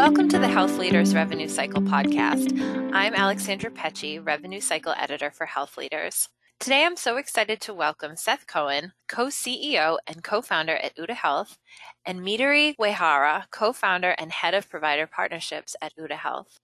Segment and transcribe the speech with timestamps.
[0.00, 2.58] Welcome to the Health Leaders Revenue Cycle podcast.
[2.94, 6.26] I'm Alexandra Pecci, Revenue Cycle Editor for Health Leaders.
[6.58, 11.10] Today I'm so excited to welcome Seth Cohen, co CEO and co founder at Uda
[11.10, 11.58] Health,
[12.06, 16.60] and Midori Uehara, co founder and head of provider partnerships at Uda Health.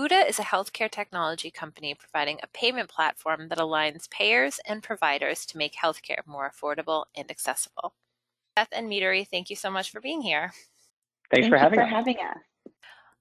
[0.00, 5.44] Uda is a healthcare technology company providing a payment platform that aligns payers and providers
[5.44, 7.92] to make healthcare more affordable and accessible.
[8.56, 10.52] Seth and Midori, thank you so much for being here.
[11.30, 11.90] Thanks Thank for having for us.
[11.90, 12.47] having us.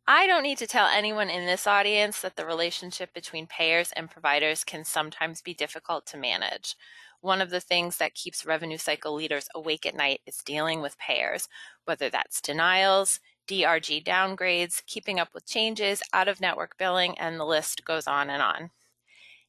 [0.10, 4.10] I don't need to tell anyone in this audience that the relationship between payers and
[4.10, 6.78] providers can sometimes be difficult to manage.
[7.20, 10.98] One of the things that keeps revenue cycle leaders awake at night is dealing with
[10.98, 11.50] payers,
[11.84, 17.46] whether that's denials, DRG downgrades, keeping up with changes, out of network billing, and the
[17.46, 18.70] list goes on and on.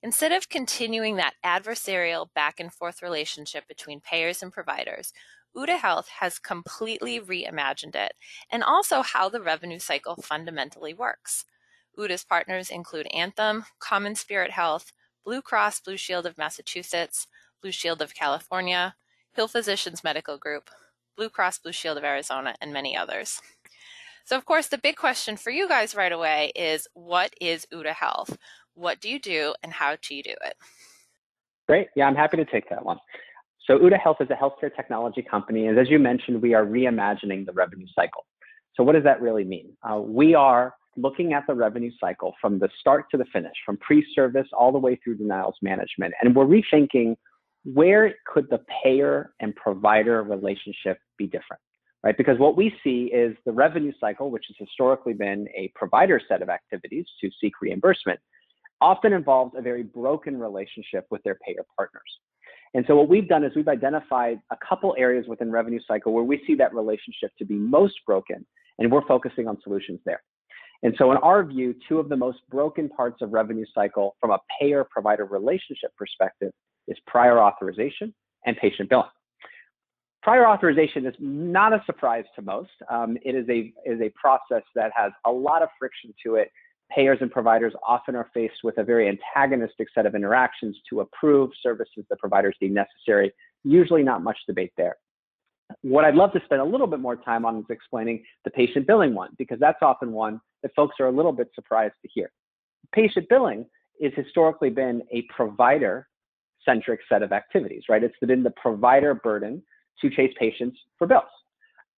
[0.03, 5.13] Instead of continuing that adversarial back and forth relationship between payers and providers,
[5.57, 8.13] Uda Health has completely reimagined it
[8.51, 11.45] and also how the revenue cycle fundamentally works.
[11.99, 14.93] Uda's partners include Anthem, Common Spirit Health,
[15.25, 17.27] Blue Cross Blue Shield of Massachusetts,
[17.61, 18.95] Blue Shield of California,
[19.33, 20.71] Hill Physicians Medical Group,
[21.17, 23.41] Blue Cross Blue Shield of Arizona, and many others.
[24.25, 27.95] So, of course, the big question for you guys right away is what is Uda
[27.95, 28.37] Health?
[28.75, 30.55] What do you do and how do you do it?
[31.67, 31.89] Great.
[31.97, 32.99] Yeah, I'm happy to take that one.
[33.69, 37.45] So Uda Health is a healthcare technology company, and as you mentioned, we are reimagining
[37.45, 38.25] the revenue cycle.
[38.75, 39.77] So what does that really mean?
[39.83, 43.77] Uh, we are looking at the revenue cycle from the start to the finish, from
[43.77, 47.17] pre-service all the way through denials management, and we're rethinking
[47.65, 51.61] where could the payer and provider relationship be different,
[52.03, 52.17] right?
[52.17, 56.41] Because what we see is the revenue cycle, which has historically been a provider set
[56.41, 58.19] of activities to seek reimbursement,
[58.81, 62.19] often involves a very broken relationship with their payer partners.
[62.75, 66.25] And so what we've done is we've identified a couple areas within revenue cycle where
[66.25, 68.45] we see that relationship to be most broken,
[68.79, 70.23] and we're focusing on solutions there.
[70.83, 74.31] And so in our view, two of the most broken parts of revenue cycle from
[74.31, 76.53] a payer provider relationship perspective
[76.87, 78.15] is prior authorization
[78.47, 79.09] and patient billing.
[80.23, 82.71] Prior authorization is not a surprise to most.
[82.91, 86.51] Um, it is a, is a process that has a lot of friction to it
[86.91, 91.51] payers and providers often are faced with a very antagonistic set of interactions to approve
[91.63, 93.33] services that providers deem necessary,
[93.65, 94.97] usually not much debate there.
[95.83, 98.87] What I'd love to spend a little bit more time on is explaining the patient
[98.87, 102.31] billing one, because that's often one that folks are a little bit surprised to hear.
[102.93, 103.67] Patient billing
[104.03, 106.09] has historically been a provider
[106.65, 108.03] centric set of activities, right?
[108.03, 109.63] It's been the provider burden
[110.01, 111.25] to chase patients for bills.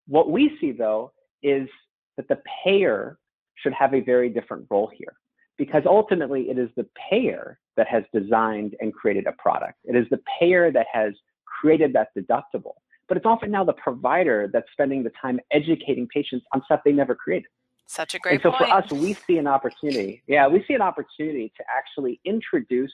[0.08, 1.12] What we see though
[1.42, 1.68] is
[2.16, 3.18] that the payer
[3.62, 5.14] should have a very different role here
[5.58, 9.74] because ultimately it is the payer that has designed and created a product.
[9.84, 11.12] It is the payer that has
[11.44, 12.74] created that deductible.
[13.08, 16.92] But it's often now the provider that's spending the time educating patients on stuff they
[16.92, 17.48] never created.
[17.86, 18.70] Such a great and so point.
[18.70, 20.22] for us, we see an opportunity.
[20.28, 22.92] Yeah, we see an opportunity to actually introduce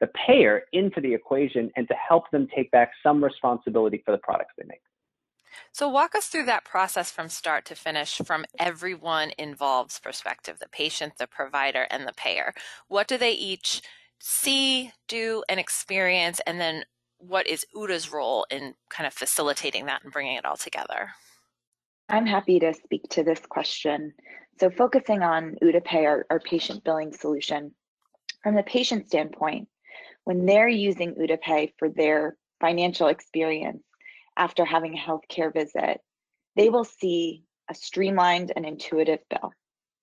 [0.00, 4.18] the payer into the equation and to help them take back some responsibility for the
[4.18, 4.80] products they make.
[5.72, 10.68] So, walk us through that process from start to finish from everyone involved's perspective the
[10.68, 12.54] patient, the provider, and the payer.
[12.88, 13.82] What do they each
[14.18, 16.40] see, do, and experience?
[16.46, 16.84] And then,
[17.18, 21.10] what is Uda's role in kind of facilitating that and bringing it all together?
[22.08, 24.12] I'm happy to speak to this question.
[24.58, 27.74] So, focusing on UdaPay, our, our patient billing solution,
[28.42, 29.68] from the patient standpoint,
[30.24, 33.82] when they're using UdaPay for their financial experience,
[34.36, 36.00] after having a healthcare visit,
[36.56, 39.52] they will see a streamlined and intuitive bill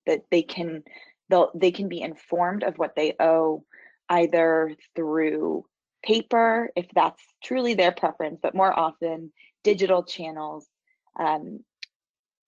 [0.06, 0.82] that they can
[1.28, 3.64] they'll they can be informed of what they owe
[4.10, 5.64] either through
[6.04, 10.66] paper if that's truly their preference but more often digital channels
[11.18, 11.60] um,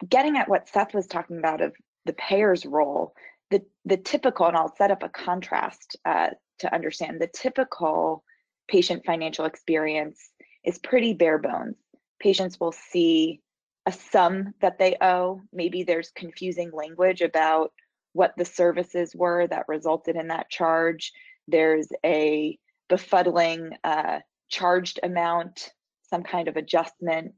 [0.06, 1.72] getting at what seth was talking about of
[2.04, 3.14] the payer's role
[3.50, 8.22] the the typical and i'll set up a contrast uh, to understand the typical
[8.68, 10.30] patient financial experience
[10.66, 11.76] is pretty bare bones.
[12.20, 13.40] Patients will see
[13.86, 15.40] a sum that they owe.
[15.52, 17.72] Maybe there's confusing language about
[18.12, 21.12] what the services were that resulted in that charge.
[21.46, 22.58] There's a
[22.90, 25.72] befuddling uh, charged amount,
[26.10, 27.34] some kind of adjustment.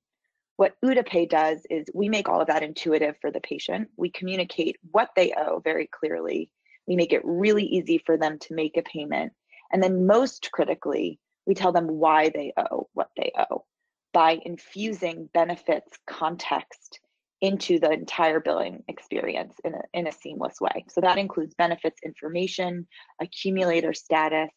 [0.56, 3.88] What UdaPay does is we make all of that intuitive for the patient.
[3.96, 6.50] We communicate what they owe very clearly.
[6.86, 9.32] We make it really easy for them to make a payment.
[9.70, 13.64] And then, most critically, we tell them why they owe what they owe
[14.12, 17.00] by infusing benefits context
[17.40, 20.84] into the entire billing experience in a, in a seamless way.
[20.90, 22.86] So that includes benefits information,
[23.20, 24.50] accumulator status,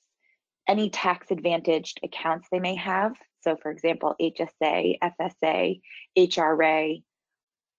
[0.68, 3.14] any tax advantaged accounts they may have.
[3.42, 5.80] So, for example, HSA, FSA,
[6.18, 7.04] HRA,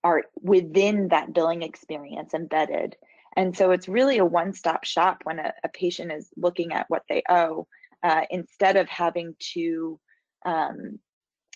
[0.05, 2.97] are within that billing experience embedded.
[3.37, 6.87] And so it's really a one stop shop when a, a, patient is looking at
[6.89, 7.67] what they owe
[8.03, 9.99] uh, instead of having to
[10.45, 10.99] um,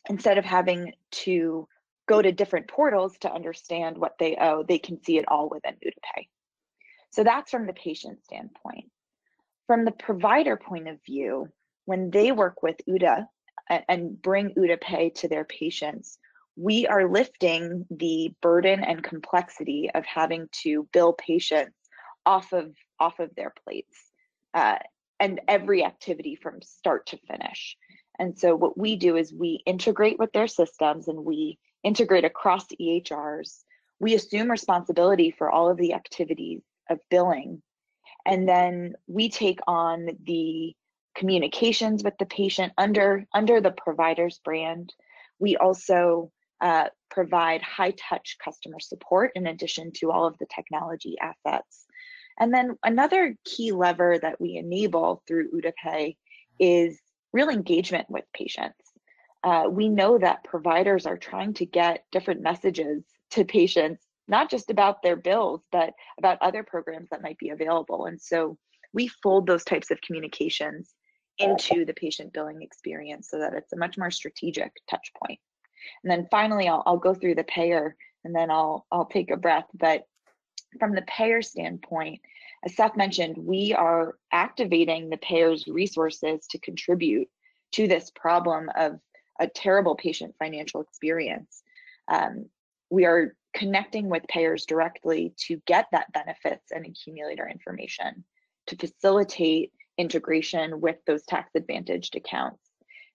[0.09, 1.67] instead of having to
[2.09, 5.75] go to different portals to understand what they owe, they can see it all within
[5.75, 6.29] UdaPay.
[7.11, 8.91] So that's from the patient standpoint.
[9.67, 11.49] From the provider point of view,
[11.87, 13.27] when they work with UDA
[13.89, 16.19] and bring UDA Pay to their patients,
[16.57, 21.77] we are lifting the burden and complexity of having to bill patients
[22.25, 23.97] off of off of their plates
[24.55, 24.79] uh,
[25.21, 27.77] and every activity from start to finish.
[28.19, 32.67] And so what we do is we integrate with their systems and we integrate across
[32.81, 33.63] EHRs.
[33.99, 37.63] We assume responsibility for all of the activities of billing.
[38.25, 40.75] And then we take on the
[41.15, 44.93] communications with the patient under, under the provider's brand.
[45.39, 46.31] We also
[46.61, 51.86] uh, provide high touch customer support in addition to all of the technology assets.
[52.39, 56.17] And then another key lever that we enable through UdaPay
[56.59, 57.01] is
[57.33, 58.93] real engagement with patients.
[59.43, 64.71] Uh, we know that providers are trying to get different messages to patients, not just
[64.71, 68.07] about their bills, but about other programs that might be available.
[68.07, 68.59] And so
[68.93, 70.95] we fold those types of communications
[71.39, 75.39] into the patient billing experience so that it's a much more strategic touch point.
[76.03, 77.95] And then finally, I'll, I'll go through the payer
[78.25, 79.67] and then I'll, I'll take a breath.
[79.75, 80.05] But
[80.79, 82.21] from the payer standpoint,
[82.65, 87.29] as Seth mentioned, we are activating the payer's resources to contribute
[87.73, 88.99] to this problem of
[89.39, 91.63] a terrible patient financial experience.
[92.09, 92.47] Um,
[92.91, 98.25] we are connecting with payers directly to get that benefits and accumulator information
[98.67, 102.61] to facilitate integration with those tax advantaged accounts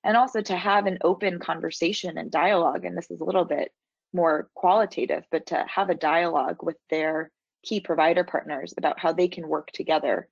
[0.04, 3.72] and also to have an open conversation and dialogue and this is a little bit
[4.14, 7.32] more qualitative but to have a dialogue with their
[7.64, 10.28] key provider partners about how they can work together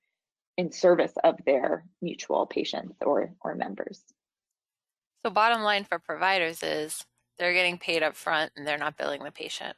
[0.56, 4.02] in service of their mutual patients or or members
[5.24, 7.04] so bottom line for providers is
[7.38, 9.76] they're getting paid up front and they're not billing the patient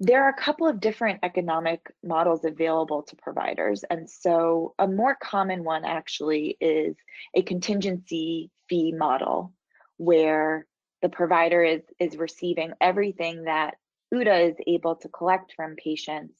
[0.00, 3.84] there are a couple of different economic models available to providers.
[3.90, 6.96] And so, a more common one actually is
[7.34, 9.52] a contingency fee model
[9.96, 10.66] where
[11.02, 13.74] the provider is, is receiving everything that
[14.12, 16.34] UDA is able to collect from patients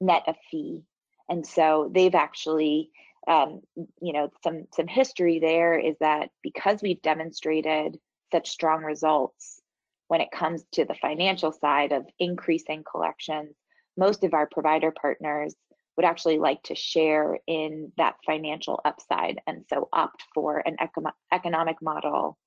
[0.00, 0.82] net a fee.
[1.28, 2.90] And so, they've actually
[3.26, 3.60] um,
[4.00, 7.98] you know, some some history there is that because we've demonstrated
[8.32, 9.60] such strong results
[10.08, 13.54] when it comes to the financial side of increasing collections,
[13.96, 15.54] most of our provider partners
[15.96, 21.12] would actually like to share in that financial upside and so opt for an eco-
[21.32, 22.38] economic model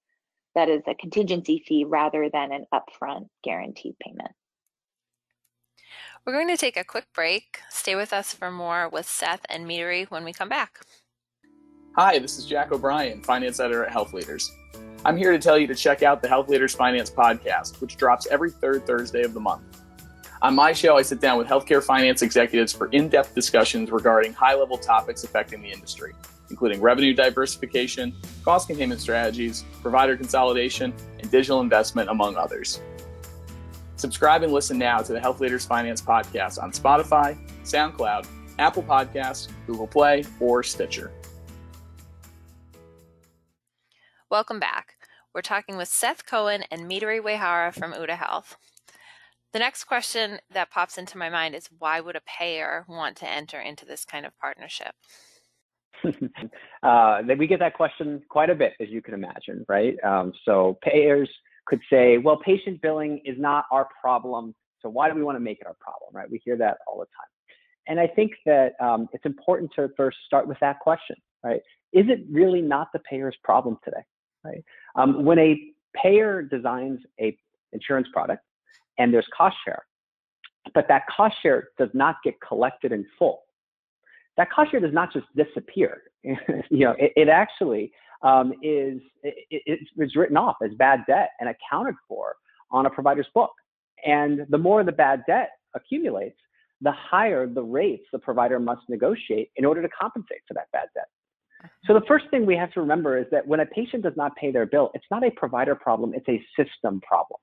[0.56, 4.32] that is a contingency fee rather than an upfront guaranteed payment.
[6.24, 7.62] We're going to take a quick break.
[7.72, 10.80] Stay with us for more with Seth and Midori when we come back.
[11.96, 14.56] Hi, this is Jack O'Brien, Finance Editor at Health Leaders.
[15.04, 18.28] I'm here to tell you to check out the Health Leaders Finance podcast, which drops
[18.28, 19.64] every third Thursday of the month.
[20.44, 24.32] On my show, I sit down with healthcare finance executives for in depth discussions regarding
[24.32, 26.14] high level topics affecting the industry,
[26.52, 28.14] including revenue diversification,
[28.46, 32.80] cost containment strategies, provider consolidation, and digital investment, among others.
[34.02, 38.26] Subscribe and listen now to the Health Leaders Finance podcast on Spotify, SoundCloud,
[38.58, 41.12] Apple Podcasts, Google Play, or Stitcher.
[44.32, 44.96] Welcome back.
[45.36, 48.58] We're talking with Seth Cohen and Midori Uehara from UDA Health.
[49.54, 53.30] The next question that pops into my mind is why would a payer want to
[53.30, 54.96] enter into this kind of partnership?
[56.82, 59.96] uh, we get that question quite a bit, as you can imagine, right?
[60.04, 61.30] Um, so payers
[61.66, 65.40] could say, well, patient billing is not our problem, so why do we want to
[65.40, 66.30] make it our problem, right?
[66.30, 67.28] We hear that all the time.
[67.88, 71.62] And I think that um, it's important to first start with that question, right?
[71.94, 74.04] Is it really not the payer's problem today?
[74.44, 74.64] right?
[74.96, 75.60] Um, when a
[76.02, 77.38] payer designs a
[77.74, 78.44] insurance product
[78.98, 79.86] and there's cost share,
[80.74, 83.44] but that cost share does not get collected in full,
[84.38, 86.04] that cost share does not just disappear.
[86.24, 86.36] you
[86.72, 87.92] know, it, it actually
[88.24, 92.36] um, is it, it's written off as bad debt and accounted for
[92.72, 93.52] on a provider's book.
[94.06, 96.38] And the more the bad debt accumulates,
[96.82, 100.88] the higher the rates the provider must negotiate in order to compensate for that bad
[100.96, 101.08] debt.
[101.86, 104.36] So the first thing we have to remember is that when a patient does not
[104.36, 107.40] pay their bill, it's not a provider problem, it's a system problem.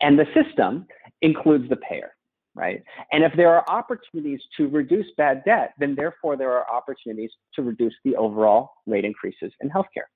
[0.00, 0.86] And the system
[1.22, 2.12] includes the payer,
[2.54, 2.82] right?
[3.12, 7.62] And if there are opportunities to reduce bad debt, then therefore there are opportunities to
[7.62, 10.08] reduce the overall rate increases in healthcare.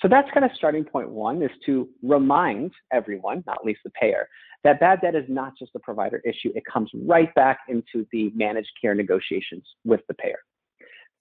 [0.00, 4.28] So that's kind of starting point one is to remind everyone, not least the payer,
[4.64, 6.50] that bad debt is not just a provider issue.
[6.54, 10.38] It comes right back into the managed care negotiations with the payer.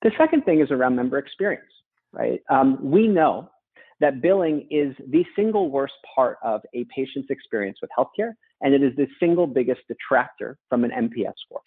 [0.02, 1.72] The second thing is around member experience,
[2.14, 2.42] right?
[2.50, 3.50] Um, we know
[4.00, 8.84] that billing is the single worst part of a patient's experience with healthcare, and it
[8.84, 11.62] is the single biggest detractor from an NPS score.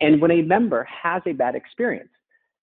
[0.00, 2.10] And when a member has a bad experience,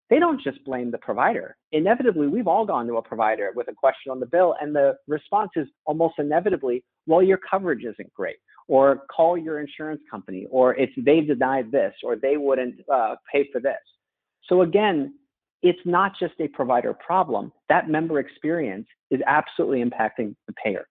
[0.08, 1.56] they don't just blame the provider.
[1.72, 4.96] Inevitably, we've all gone to a provider with a question on the bill, and the
[5.08, 8.36] response is almost inevitably, well, your coverage isn't great,
[8.68, 13.48] or call your insurance company, or it's they denied this, or they wouldn't uh, pay
[13.52, 13.74] for this.
[14.48, 15.14] So again,
[15.62, 17.52] it's not just a provider problem.
[17.68, 20.86] That member experience is absolutely impacting the payer.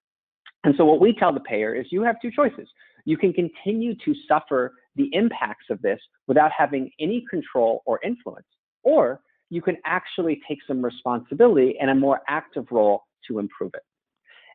[0.65, 2.67] And so what we tell the payer is you have two choices.
[3.05, 8.47] You can continue to suffer the impacts of this without having any control or influence,
[8.83, 13.83] or you can actually take some responsibility and a more active role to improve it.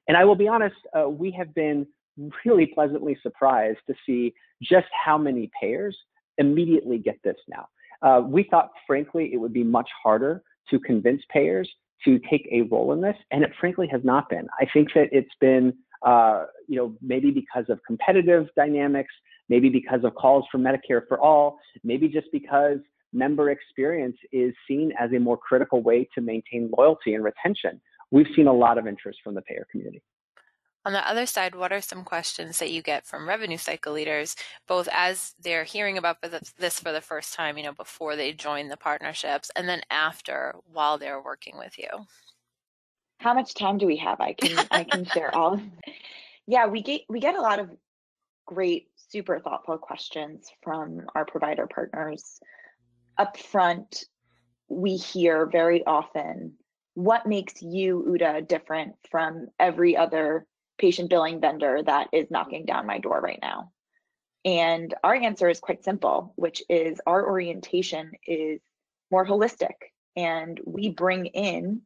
[0.09, 1.87] And I will be honest, uh, we have been
[2.45, 5.97] really pleasantly surprised to see just how many payers
[6.39, 7.69] immediately get this now.
[8.03, 11.71] Uh, we thought, frankly, it would be much harder to convince payers
[12.05, 14.49] to take a role in this, and it frankly has not been.
[14.59, 19.13] I think that it's been, uh, you know, maybe because of competitive dynamics,
[19.49, 22.79] maybe because of calls for Medicare for all, maybe just because
[23.13, 27.81] member experience is seen as a more critical way to maintain loyalty and retention.
[28.11, 30.03] We've seen a lot of interest from the payer community.
[30.87, 34.35] On the other side, what are some questions that you get from revenue cycle leaders,
[34.67, 36.17] both as they're hearing about
[36.59, 40.55] this for the first time, you know, before they join the partnerships, and then after
[40.73, 42.07] while they're working with you?
[43.21, 44.19] How much time do we have?
[44.19, 45.61] I can I can share all.
[46.47, 47.69] Yeah, we get we get a lot of
[48.47, 52.41] great, super thoughtful questions from our provider partners.
[53.19, 54.07] Up front,
[54.69, 56.55] we hear very often,
[56.95, 60.47] what makes you, Uda, different from every other
[60.79, 63.71] patient billing vendor that is knocking down my door right now?
[64.47, 68.63] And our answer is quite simple, which is our orientation is
[69.11, 69.77] more holistic
[70.17, 71.83] and we bring in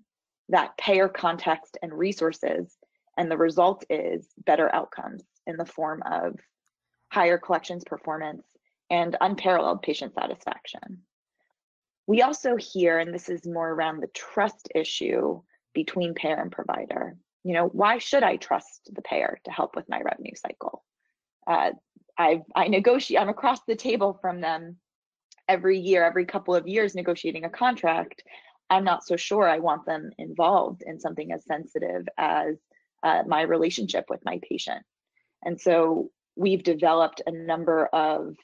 [0.48, 2.76] that payer context and resources.
[3.16, 6.38] And the result is better outcomes in the form of
[7.12, 8.44] higher collections performance
[8.90, 11.02] and unparalleled patient satisfaction.
[12.06, 15.40] We also hear, and this is more around the trust issue
[15.72, 19.88] between payer and provider, you know why should i trust the payer to help with
[19.88, 20.82] my revenue cycle
[21.46, 21.70] uh,
[22.18, 24.76] i i negotiate i'm across the table from them
[25.46, 28.22] every year every couple of years negotiating a contract
[28.71, 32.56] i'm not so sure i want them involved in something as sensitive as
[33.02, 34.83] uh, my relationship with my patient
[35.44, 38.35] and so we've developed a number of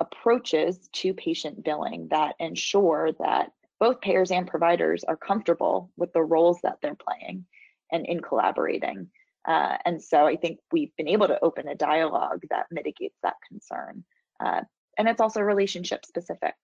[0.00, 3.50] approaches to patient billing that ensure that
[3.80, 7.44] both payers and providers are comfortable with the roles that they're playing
[7.92, 9.08] and in collaborating.
[9.46, 13.36] Uh, and so I think we've been able to open a dialogue that mitigates that
[13.48, 14.04] concern.
[14.40, 14.62] Uh,
[14.98, 16.54] and it's also relationship specific.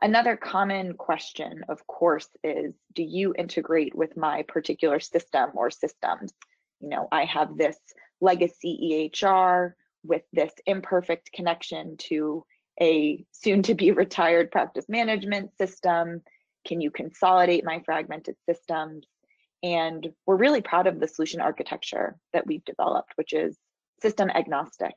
[0.00, 6.32] Another common question, of course, is do you integrate with my particular system or systems?
[6.80, 7.78] You know, I have this
[8.20, 9.72] legacy EHR
[10.04, 12.44] with this imperfect connection to
[12.80, 16.22] a soon to be retired practice management system.
[16.66, 19.06] Can you consolidate my fragmented systems?
[19.62, 23.56] And we're really proud of the solution architecture that we've developed, which is
[24.02, 24.94] system agnostic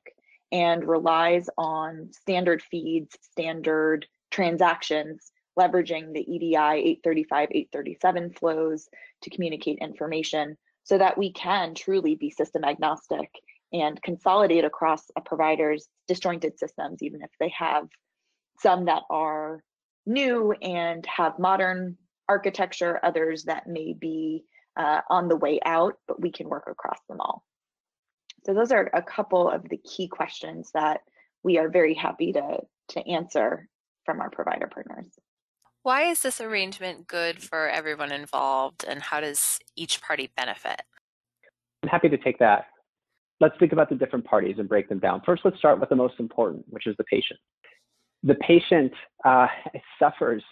[0.52, 8.88] and relies on standard feeds, standard transactions, leveraging the EDI 835, 837 flows
[9.22, 13.30] to communicate information so that we can truly be system agnostic
[13.72, 17.88] and consolidate across a provider's disjointed systems, even if they have
[18.60, 19.64] some that are
[20.06, 24.44] new and have modern architecture, others that may be
[24.78, 27.44] uh, on the way out, but we can work across them all.
[28.46, 31.02] So those are a couple of the key questions that
[31.44, 32.60] we are very happy to,
[32.90, 33.68] to answer
[34.06, 35.06] from our provider partners.
[35.84, 40.82] Why is this arrangement good for everyone involved and how does each party benefit?
[41.84, 42.66] I'm happy to take that.
[43.40, 45.22] Let's think about the different parties and break them down.
[45.26, 47.40] First, let's start with the most important, which is the patient.
[48.24, 48.92] The patient
[49.24, 49.48] uh,
[50.00, 50.44] suffers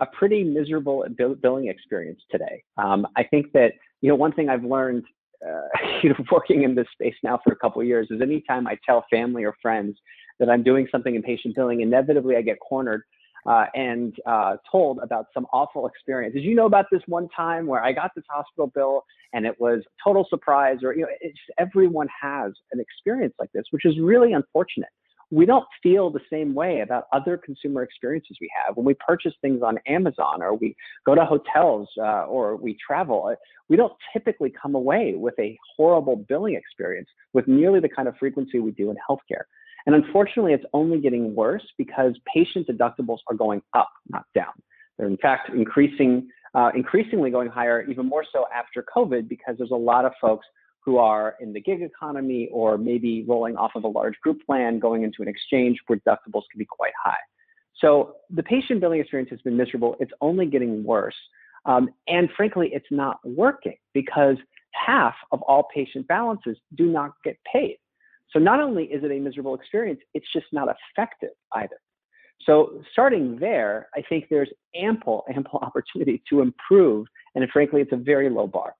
[0.00, 1.04] a pretty miserable
[1.40, 2.64] billing experience today.
[2.76, 5.04] Um, I think that you know one thing I've learned,
[5.46, 8.66] uh, you know, working in this space now for a couple of years is anytime
[8.66, 9.96] I tell family or friends
[10.38, 13.02] that I'm doing something in patient billing, inevitably I get cornered
[13.46, 16.34] uh, and uh, told about some awful experience.
[16.34, 19.60] Did you know about this one time where I got this hospital bill and it
[19.60, 20.78] was total surprise?
[20.82, 24.90] Or you know, it's, everyone has an experience like this, which is really unfortunate
[25.32, 28.76] we don't feel the same way about other consumer experiences we have.
[28.76, 33.28] When we purchase things on Amazon or we go to hotels uh, or we travel,
[33.32, 33.36] uh,
[33.70, 38.16] we don't typically come away with a horrible billing experience with nearly the kind of
[38.18, 39.44] frequency we do in healthcare.
[39.86, 44.52] And unfortunately, it's only getting worse because patient deductibles are going up, not down.
[44.98, 49.70] They're in fact increasing, uh, increasingly going higher, even more so after COVID, because there's
[49.70, 50.46] a lot of folks
[50.84, 54.78] who are in the gig economy or maybe rolling off of a large group plan,
[54.78, 57.14] going into an exchange where deductibles can be quite high.
[57.78, 59.96] So the patient billing experience has been miserable.
[60.00, 61.14] It's only getting worse.
[61.64, 64.36] Um, and frankly, it's not working because
[64.72, 67.76] half of all patient balances do not get paid.
[68.32, 71.76] So not only is it a miserable experience, it's just not effective either.
[72.46, 77.06] So starting there, I think there's ample, ample opportunity to improve.
[77.34, 78.74] And frankly, it's a very low bar.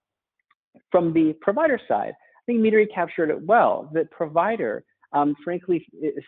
[0.90, 3.88] From the provider side, I think Midori captured it well.
[3.92, 6.24] The provider, um, frankly, is,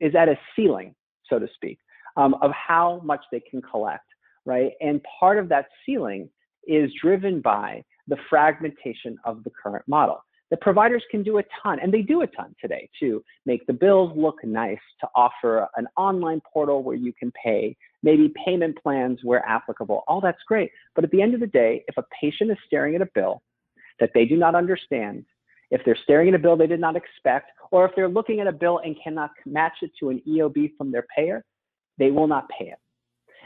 [0.00, 0.94] is, at a ceiling,
[1.28, 1.78] so to speak,
[2.16, 4.04] um, of how much they can collect,
[4.44, 4.72] right?
[4.80, 6.28] And part of that ceiling
[6.66, 10.22] is driven by the fragmentation of the current model.
[10.54, 13.72] The providers can do a ton, and they do a ton today to make the
[13.72, 19.18] bills look nice, to offer an online portal where you can pay, maybe payment plans
[19.24, 20.04] where applicable.
[20.06, 20.70] All that's great.
[20.94, 23.42] But at the end of the day, if a patient is staring at a bill
[23.98, 25.24] that they do not understand,
[25.72, 28.46] if they're staring at a bill they did not expect, or if they're looking at
[28.46, 31.44] a bill and cannot match it to an EOB from their payer,
[31.98, 32.78] they will not pay it.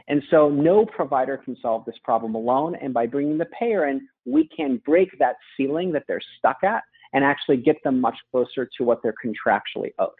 [0.08, 2.74] And so no provider can solve this problem alone.
[2.74, 6.82] And by bringing the payer in, we can break that ceiling that they're stuck at
[7.12, 10.10] and actually get them much closer to what they're contractually owed.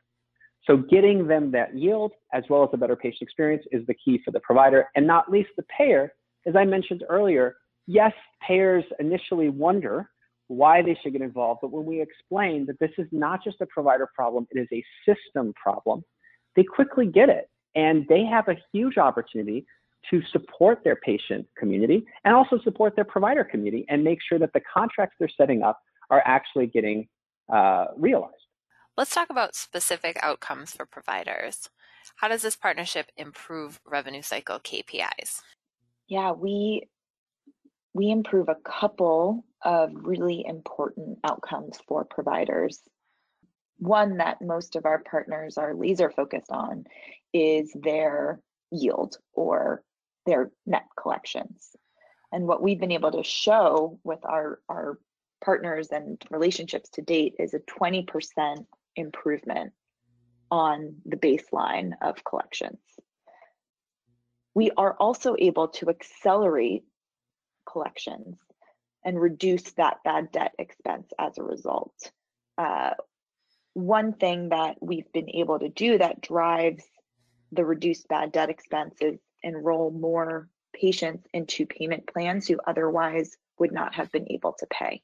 [0.64, 4.20] So getting them that yield as well as a better patient experience is the key
[4.24, 6.12] for the provider and not least the payer.
[6.46, 8.12] As I mentioned earlier, yes,
[8.46, 10.10] payers initially wonder
[10.48, 13.66] why they should get involved, but when we explain that this is not just a
[13.66, 16.02] provider problem, it is a system problem,
[16.56, 17.48] they quickly get it.
[17.74, 19.66] And they have a huge opportunity
[20.10, 24.52] to support their patient community and also support their provider community and make sure that
[24.54, 25.78] the contracts they're setting up
[26.10, 27.08] are actually getting
[27.52, 28.34] uh, realized.
[28.96, 31.68] Let's talk about specific outcomes for providers.
[32.16, 35.40] How does this partnership improve revenue cycle KPIs?
[36.08, 36.88] Yeah, we
[37.94, 42.80] we improve a couple of really important outcomes for providers.
[43.78, 46.84] One that most of our partners are laser focused on
[47.32, 48.40] is their
[48.70, 49.82] yield or
[50.26, 51.74] their net collections.
[52.32, 54.98] And what we've been able to show with our, our
[55.40, 59.72] partners and relationships to date is a 20% improvement
[60.50, 62.80] on the baseline of collections.
[64.54, 66.84] We are also able to accelerate
[67.70, 68.38] collections
[69.04, 71.94] and reduce that bad debt expense as a result.
[72.56, 72.90] Uh,
[73.74, 76.84] one thing that we've been able to do that drives
[77.52, 83.72] the reduced bad debt expense is enroll more patients into payment plans who otherwise would
[83.72, 85.02] not have been able to pay.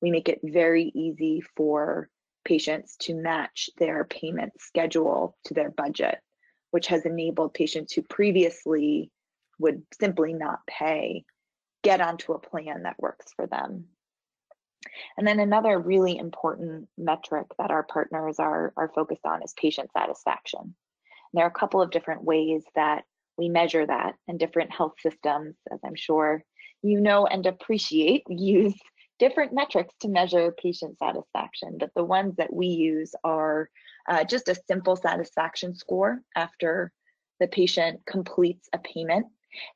[0.00, 2.08] We make it very easy for
[2.44, 6.18] patients to match their payment schedule to their budget,
[6.70, 9.10] which has enabled patients who previously
[9.58, 11.24] would simply not pay
[11.82, 13.84] get onto a plan that works for them.
[15.16, 19.90] And then another really important metric that our partners are, are focused on is patient
[19.92, 20.60] satisfaction.
[20.62, 20.74] And
[21.34, 23.04] there are a couple of different ways that
[23.36, 26.42] we measure that, and different health systems, as I'm sure
[26.82, 28.74] you know and appreciate, use
[29.18, 33.68] different metrics to measure patient satisfaction, but the ones that we use are
[34.08, 36.92] uh, just a simple satisfaction score after
[37.40, 39.26] the patient completes a payment.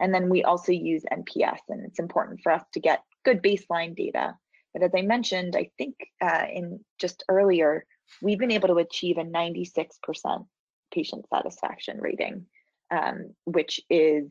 [0.00, 3.96] And then we also use NPS, and it's important for us to get good baseline
[3.96, 4.34] data.
[4.74, 7.84] But as I mentioned, I think uh, in just earlier,
[8.20, 10.46] we've been able to achieve a 96%
[10.92, 12.46] patient satisfaction rating,
[12.90, 14.30] um, which is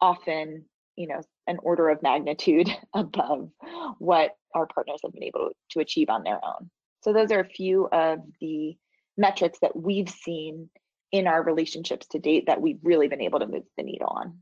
[0.00, 0.64] often
[0.96, 3.50] you know an order of magnitude above
[3.98, 6.70] what our partners have been able to achieve on their own.
[7.02, 8.76] So those are a few of the
[9.16, 10.70] metrics that we've seen
[11.10, 14.38] in our relationships to date that we've really been able to move the needle on.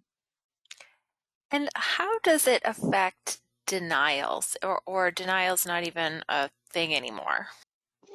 [1.51, 7.49] And how does it affect denials or, or denials not even a thing anymore?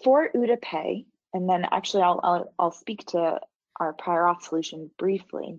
[0.03, 3.39] For Uda Pay, and then actually I'll, I'll, I'll speak to
[3.79, 5.57] our prior auth solution briefly.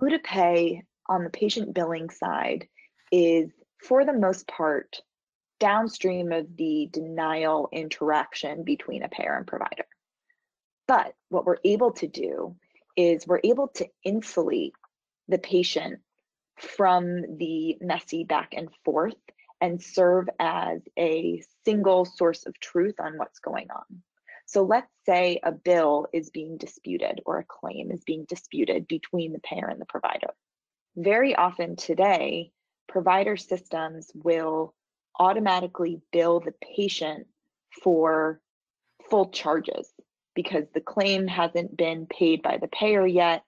[0.00, 2.68] Uda Pay on the patient billing side
[3.12, 3.50] is,
[3.82, 5.00] for the most part,
[5.58, 9.86] downstream of the denial interaction between a payer and provider.
[10.86, 12.56] But what we're able to do
[12.96, 14.74] is we're able to insulate
[15.28, 16.00] the patient
[16.58, 19.14] from the messy back and forth
[19.60, 24.02] and serve as a single source of truth on what's going on.
[24.46, 29.32] So let's say a bill is being disputed or a claim is being disputed between
[29.32, 30.30] the payer and the provider.
[30.96, 32.50] Very often today,
[32.88, 34.74] provider systems will
[35.18, 37.26] automatically bill the patient
[37.82, 38.40] for
[39.10, 39.92] full charges
[40.34, 43.42] because the claim hasn't been paid by the payer yet.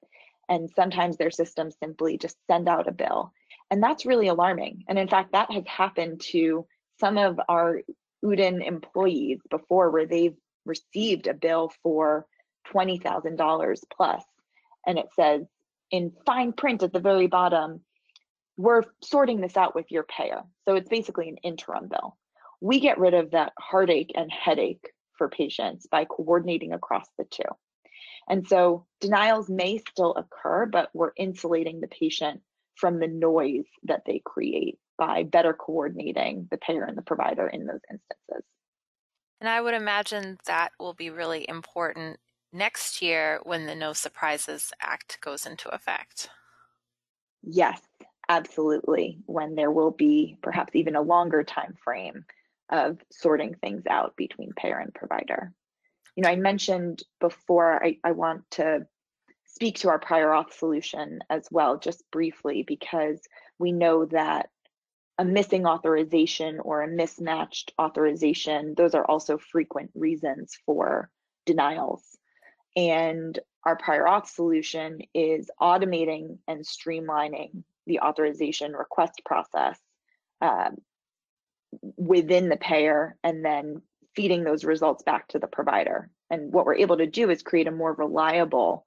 [0.49, 3.33] And sometimes their systems simply just send out a bill.
[3.71, 4.85] And that's really alarming.
[4.89, 6.67] And in fact, that has happened to
[6.99, 7.83] some of our
[8.25, 12.27] Uden employees before where they've received a bill for
[12.73, 14.25] $20,000 plus,
[14.87, 15.43] and it says
[15.91, 17.81] in fine print at the very bottom,
[18.57, 20.43] we're sorting this out with your payer.
[20.67, 22.17] So it's basically an interim bill.
[22.61, 27.43] We get rid of that heartache and headache for patients by coordinating across the two.
[28.29, 32.43] And so denials may still occur, but we're insulating the patient
[32.75, 37.67] from the noise that they create by better coordinating the payer and the provider in
[37.67, 38.45] those instances.
[39.41, 42.19] And I would imagine that will be really important
[42.53, 46.31] next year when the No Surprises Act goes into effect.
[47.43, 47.81] Yes,
[48.29, 49.19] absolutely.
[49.27, 52.25] When there will be perhaps even a longer time frame
[52.71, 55.53] of sorting things out between payer and provider.
[56.17, 58.87] You know, I mentioned before I, I want to
[59.47, 63.21] speak to our prior auth solution as well, just briefly, because
[63.59, 64.51] we know that
[65.17, 71.11] a missing authorization or a mismatched authorization, those are also frequent reasons for
[71.47, 72.18] denials.
[72.79, 79.77] And our prior auth solution is automating and streamlining the authorization request process
[80.41, 80.77] um,
[81.97, 83.83] within the payer and then
[84.15, 86.09] feeding those results back to the provider.
[86.31, 88.85] And what we're able to do is create a more reliable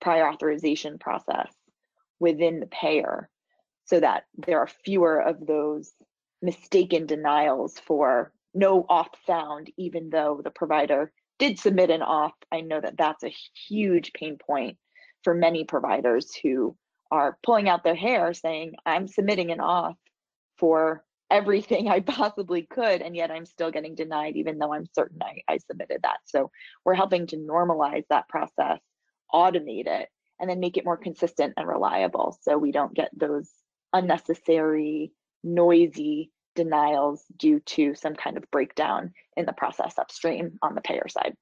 [0.00, 1.52] prior authorization process
[2.20, 3.28] within the payer
[3.86, 5.92] so that there are fewer of those
[6.40, 12.32] mistaken denials for no auth found, even though the provider did submit an auth.
[12.52, 13.34] I know that that's a
[13.68, 14.76] huge pain point
[15.22, 16.76] for many providers who
[17.10, 19.96] are pulling out their hair saying, I'm submitting an auth
[20.58, 25.18] for everything I possibly could, and yet I'm still getting denied, even though I'm certain
[25.22, 26.18] I, I submitted that.
[26.26, 26.50] So
[26.84, 28.80] we're helping to normalize that process,
[29.32, 30.08] automate it,
[30.40, 33.50] and then make it more consistent and reliable so we don't get those
[33.92, 40.80] unnecessary, noisy denials due to some kind of breakdown in the process upstream on the
[40.80, 41.34] payer side.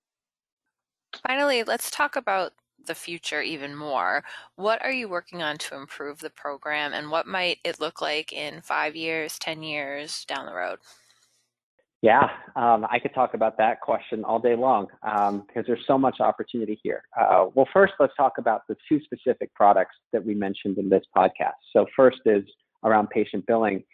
[1.26, 2.52] Finally, let's talk about
[2.86, 4.24] the future even more.
[4.56, 8.32] What are you working on to improve the program and what might it look like
[8.32, 10.78] in five years, 10 years down the road?
[12.02, 15.96] Yeah, um, I could talk about that question all day long um, because there's so
[15.96, 17.04] much opportunity here.
[17.18, 21.04] Uh, well, first, let's talk about the two specific products that we mentioned in this
[21.16, 21.52] podcast.
[21.72, 22.42] So, first is
[22.82, 23.84] around patient billing.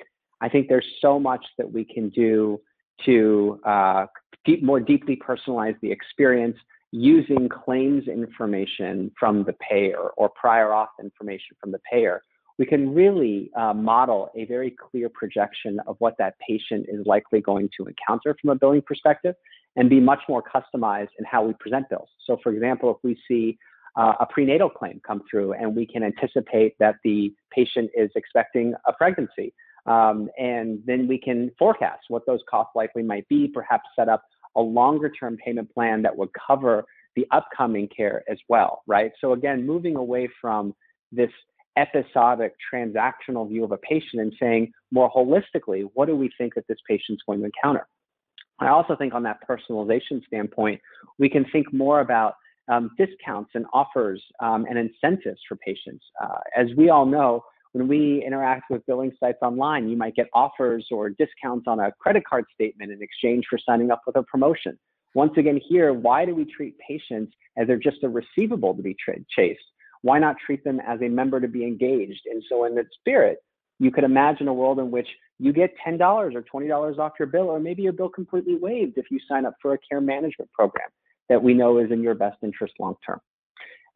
[0.40, 2.60] I think there's so much that we can do
[3.04, 4.06] to uh,
[4.44, 6.56] deep, more deeply personalize the experience
[6.90, 12.22] using claims information from the payer or prior auth information from the payer
[12.58, 17.40] we can really uh, model a very clear projection of what that patient is likely
[17.40, 19.34] going to encounter from a billing perspective
[19.76, 22.08] and be much more customized in how we present bills.
[22.26, 23.58] So, for example, if we see
[23.96, 28.74] uh, a prenatal claim come through and we can anticipate that the patient is expecting
[28.86, 29.54] a pregnancy,
[29.88, 34.24] um, and then we can forecast what those costs likely might be, perhaps set up
[34.56, 36.84] a longer term payment plan that would cover
[37.16, 39.12] the upcoming care as well, right?
[39.20, 40.74] So, again, moving away from
[41.10, 41.30] this
[41.76, 46.66] episodic transactional view of a patient and saying more holistically, what do we think that
[46.68, 47.86] this patient's going to encounter?
[48.60, 50.80] I also think on that personalization standpoint,
[51.18, 52.34] we can think more about
[52.68, 56.04] um, discounts and offers um, and incentives for patients.
[56.20, 60.28] Uh, as we all know, when we interact with billing sites online, you might get
[60.32, 64.22] offers or discounts on a credit card statement in exchange for signing up with a
[64.22, 64.78] promotion.
[65.14, 68.94] Once again, here, why do we treat patients as they're just a receivable to be
[69.02, 69.60] tra- chased?
[70.02, 72.22] why not treat them as a member to be engaged?
[72.26, 73.38] And so, in that spirit,
[73.78, 77.48] you could imagine a world in which you get $10 or $20 off your bill,
[77.48, 80.88] or maybe your bill completely waived if you sign up for a care management program
[81.28, 83.20] that we know is in your best interest long term.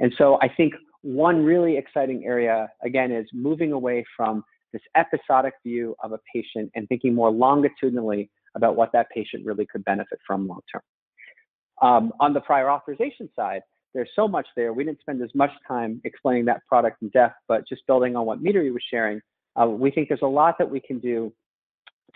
[0.01, 5.55] And so, I think one really exciting area, again, is moving away from this episodic
[5.65, 10.19] view of a patient and thinking more longitudinally about what that patient really could benefit
[10.27, 10.83] from long term.
[11.83, 13.63] Um, on the prior authorization side,
[13.95, 14.73] there's so much there.
[14.73, 18.25] We didn't spend as much time explaining that product in depth, but just building on
[18.25, 19.21] what Midori was sharing,
[19.61, 21.33] uh, we think there's a lot that we can do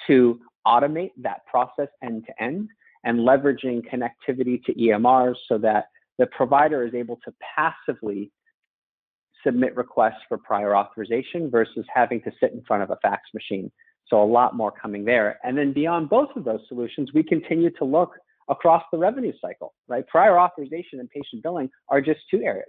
[0.06, 2.68] to automate that process end to end
[3.04, 5.86] and leveraging connectivity to EMRs so that
[6.18, 8.32] the provider is able to passively
[9.46, 13.70] submit requests for prior authorization versus having to sit in front of a fax machine.
[14.08, 15.38] So a lot more coming there.
[15.44, 18.12] And then beyond both of those solutions, we continue to look
[18.48, 20.06] across the revenue cycle, right?
[20.06, 22.68] Prior authorization and patient billing are just two areas.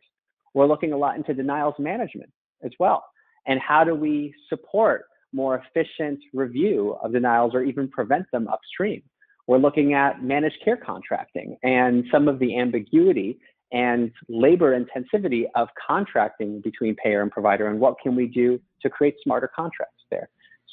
[0.53, 2.31] We're looking a lot into denials management
[2.63, 3.03] as well.
[3.45, 9.03] And how do we support more efficient review of denials or even prevent them upstream?
[9.45, 13.39] We're looking at managed care contracting and some of the ambiguity
[13.71, 18.89] and labor intensivity of contracting between payer and provider and what can we do to
[18.89, 20.29] create smarter contracts there.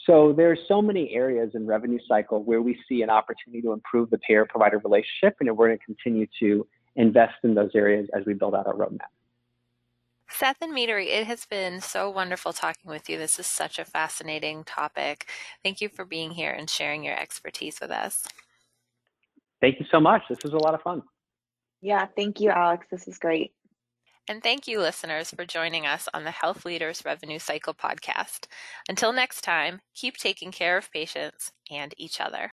[0.07, 4.11] So there's so many areas in revenue cycle where we see an opportunity to improve
[4.11, 8.25] the payer provider relationship and we're going to continue to invest in those areas as
[8.27, 9.09] we build out our roadmap.
[10.29, 13.19] Seth and Midori, it has been so wonderful talking with you.
[13.19, 15.29] This is such a fascinating topic.
[15.63, 18.27] Thank you for being here and sharing your expertise with us.
[19.61, 20.23] Thank you so much.
[20.29, 21.03] This was a lot of fun.
[21.85, 22.87] Yeah, thank you, Alex.
[22.91, 23.53] This is great.
[24.27, 28.47] And thank you, listeners, for joining us on the Health Leaders Revenue Cycle podcast.
[28.89, 32.51] Until next time, keep taking care of patients and each other.